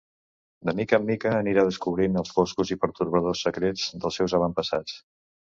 De 0.69 0.73
mica 0.79 0.99
en 1.01 1.05
mica, 1.09 1.33
anirà 1.41 1.65
descobrint 1.67 2.17
els 2.23 2.33
foscos 2.39 2.73
i 2.77 2.79
pertorbadors 2.87 3.47
secrets 3.49 3.87
dels 4.01 4.21
seus 4.23 4.37
avantpassats. 4.39 5.01